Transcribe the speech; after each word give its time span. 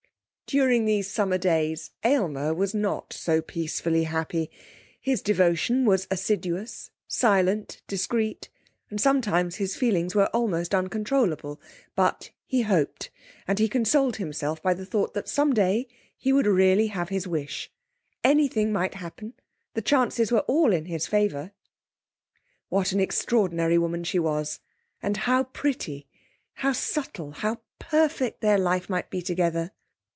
During 0.47 0.83
these 0.83 1.09
summer 1.09 1.37
days 1.37 1.91
Aylmer 2.03 2.53
was 2.53 2.73
not 2.75 3.13
so 3.13 3.41
peacefully 3.41 4.03
happy. 4.03 4.51
His 4.99 5.21
devotion 5.21 5.85
was 5.85 6.07
assiduous, 6.11 6.91
silent, 7.07 7.81
discreet, 7.87 8.49
and 8.89 8.99
sometimes 8.99 9.55
his 9.55 9.77
feelings 9.77 10.13
were 10.13 10.27
almost 10.35 10.75
uncontrollable, 10.75 11.61
but 11.95 12.31
he 12.45 12.63
hoped; 12.63 13.11
and 13.47 13.59
he 13.59 13.69
consoled 13.69 14.17
himself 14.17 14.61
by 14.61 14.73
the 14.73 14.85
thought 14.85 15.13
that 15.13 15.29
some 15.29 15.53
day 15.53 15.87
he 16.17 16.33
would 16.33 16.45
really 16.47 16.87
have 16.87 17.07
his 17.07 17.25
wish 17.25 17.71
anything 18.21 18.73
might 18.73 18.95
happen; 18.95 19.33
the 19.73 19.81
chances 19.81 20.33
were 20.33 20.43
all 20.49 20.73
in 20.73 20.83
his 20.83 21.07
favour. 21.07 21.53
What 22.67 22.91
an 22.91 22.99
extraordinary 22.99 23.77
woman 23.77 24.03
she 24.03 24.19
was 24.19 24.59
and 25.01 25.15
how 25.15 25.45
pretty 25.45 26.09
how 26.55 26.73
subtle; 26.73 27.31
how 27.31 27.61
perfect 27.79 28.41
their 28.41 28.57
life 28.57 28.89
might 28.89 29.09
be 29.09 29.21
together.... 29.21 29.71